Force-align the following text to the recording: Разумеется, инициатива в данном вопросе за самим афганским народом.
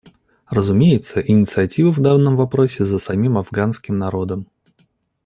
Разумеется, 0.49 1.19
инициатива 1.21 1.91
в 1.91 1.99
данном 2.01 2.35
вопросе 2.35 2.83
за 2.83 2.97
самим 2.97 3.37
афганским 3.37 3.99
народом. 3.99 4.47